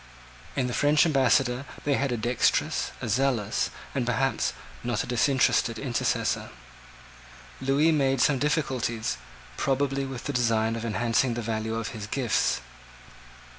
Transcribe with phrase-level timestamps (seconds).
[0.55, 4.51] In the French ambassador they had a dexterous, a zealous, and perhaps,
[4.83, 6.49] not a disinterested intercessor.
[7.61, 9.17] Lewis made some difficulties,
[9.57, 12.61] probably with the design of enhancing the value of his gifts.